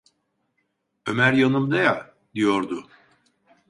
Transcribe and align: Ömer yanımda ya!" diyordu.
Ömer 1.09 1.33
yanımda 1.33 1.77
ya!" 1.77 2.13
diyordu. 2.35 2.87